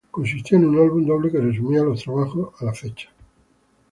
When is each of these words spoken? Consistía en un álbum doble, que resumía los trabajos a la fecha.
Consistía 0.09 0.57
en 0.57 0.65
un 0.67 0.79
álbum 0.79 1.05
doble, 1.05 1.31
que 1.31 1.39
resumía 1.39 1.83
los 1.83 2.01
trabajos 2.03 2.59
a 2.59 2.65
la 2.65 2.73
fecha. 2.73 3.07